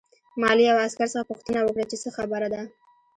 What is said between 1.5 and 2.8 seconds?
وکړه چې څه خبره ده